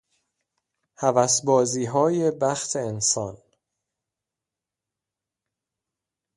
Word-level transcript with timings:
هوسبازیهای 1.01 2.31
بخت 2.31 2.75
انسان 2.75 3.37